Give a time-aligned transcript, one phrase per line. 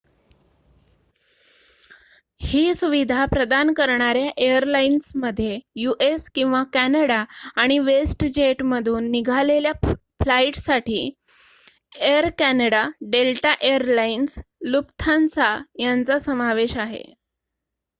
[2.41, 6.27] ही सुविधा प्रदान करणार्‍या एअरलाईन्समध्ये यू.एस.
[6.31, 7.23] किंवा कॅनडा
[7.57, 10.99] आणि वेस्टजेटमधून निघालेल्या फ्लाईट्ससाठी
[12.01, 14.39] air Canada Delta air lines
[14.65, 17.03] Lufthansa यांचा समावेश आहे